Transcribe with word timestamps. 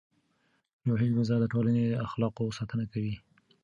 روحي 0.89 1.07
غذا 1.17 1.35
د 1.41 1.45
ټولنې 1.53 1.83
اخلاقو 2.05 2.55
ساتنه 2.57 2.85
کوي. 2.93 3.15